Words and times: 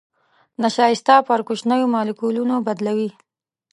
نشایسته 0.61 1.15
پر 1.27 1.39
کوچنيو 1.47 1.91
مالیکولونو 1.93 2.55
بدلوي. 2.67 3.09